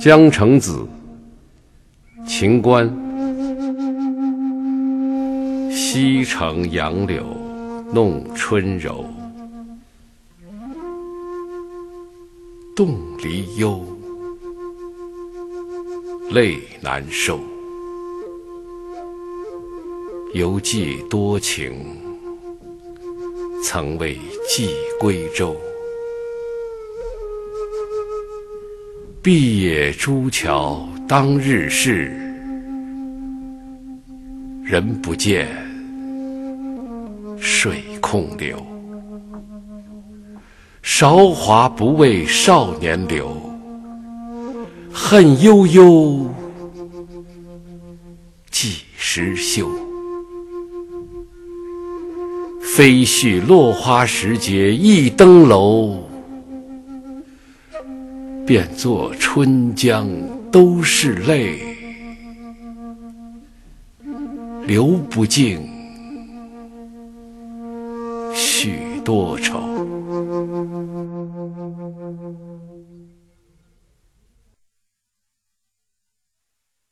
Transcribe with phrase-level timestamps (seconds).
[0.00, 0.88] 江城子，
[2.26, 2.88] 秦观。
[5.70, 7.22] 西城杨柳
[7.92, 9.04] 弄春柔，
[12.74, 13.84] 动离忧，
[16.30, 17.38] 泪难收。
[20.32, 21.74] 犹记多情，
[23.62, 25.54] 曾为寄归舟。
[29.22, 32.10] 碧野朱桥当日事，
[34.64, 35.46] 人不见，
[37.38, 38.56] 水空流。
[40.80, 43.36] 韶华不为少年留，
[44.90, 46.26] 恨悠悠，
[48.50, 49.68] 几时休？
[52.62, 56.08] 飞絮落花时节一登楼，
[58.50, 60.08] 便作春江
[60.50, 61.60] 都是泪，
[64.66, 65.60] 流不尽，
[68.34, 68.72] 许
[69.04, 69.60] 多愁。